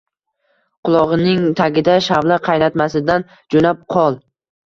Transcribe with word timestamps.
Qulog‘ingning 0.87 1.43
tagida 1.59 1.97
shavla 2.07 2.39
qaynatmasimizdan 2.47 3.27
jo‘nab 3.57 3.85
qol 3.97 4.17